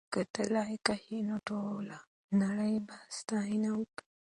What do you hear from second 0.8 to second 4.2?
شې نو ټوله نړۍ به دې ستاینه وکړي.